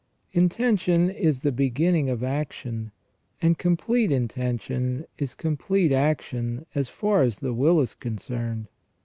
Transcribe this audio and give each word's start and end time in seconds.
Intention 0.31 1.11
is 1.11 1.41
the 1.41 1.51
beginning 1.51 2.09
of 2.09 2.23
action, 2.23 2.91
and 3.39 3.59
complete 3.59 4.11
intention 4.11 5.05
is 5.19 5.35
complete 5.35 5.91
action 5.91 6.65
as 6.73 6.89
far 6.89 7.21
as 7.21 7.37
the 7.37 7.53
will 7.53 7.79
is 7.79 7.93
concerned. 7.93 8.67